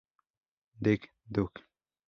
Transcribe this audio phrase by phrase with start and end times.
[0.79, 1.61] Dig Dug.